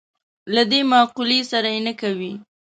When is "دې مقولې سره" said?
0.71-1.67